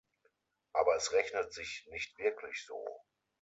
[0.73, 2.83] Aber es rechnet sich nicht wirklich so.